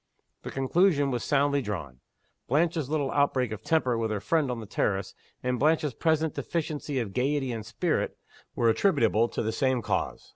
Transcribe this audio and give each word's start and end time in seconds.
The 0.41 0.49
conclusion 0.49 1.11
was 1.11 1.23
soundly 1.23 1.61
drawn. 1.61 1.99
Blanche's 2.47 2.89
little 2.89 3.11
outbreak 3.11 3.51
of 3.51 3.61
temper 3.61 3.99
with 3.99 4.09
her 4.09 4.19
friend 4.19 4.49
on 4.49 4.59
the 4.59 4.65
terrace, 4.65 5.13
and 5.43 5.59
Blanche's 5.59 5.93
present 5.93 6.33
deficiency 6.33 6.97
of 6.97 7.13
gayety 7.13 7.51
and 7.51 7.63
spirit, 7.63 8.17
were 8.55 8.67
attributable 8.67 9.29
to 9.29 9.43
the 9.43 9.51
same 9.51 9.83
cause. 9.83 10.27